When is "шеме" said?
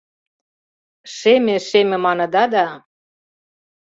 1.15-1.55, 1.67-1.97